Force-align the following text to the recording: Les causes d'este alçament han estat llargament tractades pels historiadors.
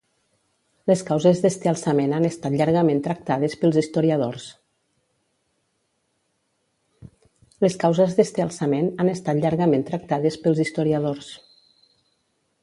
Les 0.91 1.01
causes 1.07 1.41
d'este 1.41 1.69
alçament 1.71 2.15
han 2.19 2.23
estat 2.29 2.55
llargament 2.61 3.03
tractades 3.09 3.57
pels 3.65 3.77
historiadors. 10.61 11.29